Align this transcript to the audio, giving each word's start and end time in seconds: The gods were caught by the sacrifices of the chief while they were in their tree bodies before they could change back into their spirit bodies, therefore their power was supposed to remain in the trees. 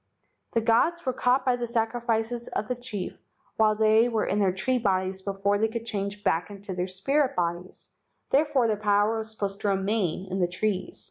The 0.53 0.61
gods 0.61 1.05
were 1.05 1.13
caught 1.13 1.45
by 1.45 1.55
the 1.57 1.67
sacrifices 1.67 2.47
of 2.47 2.67
the 2.67 2.75
chief 2.75 3.19
while 3.57 3.75
they 3.75 4.09
were 4.09 4.25
in 4.25 4.39
their 4.39 4.51
tree 4.51 4.79
bodies 4.79 5.21
before 5.21 5.59
they 5.59 5.67
could 5.67 5.85
change 5.85 6.23
back 6.23 6.49
into 6.49 6.73
their 6.73 6.87
spirit 6.87 7.35
bodies, 7.35 7.91
therefore 8.31 8.65
their 8.67 8.77
power 8.77 9.17
was 9.19 9.29
supposed 9.29 9.61
to 9.61 9.67
remain 9.67 10.25
in 10.31 10.39
the 10.39 10.47
trees. 10.47 10.97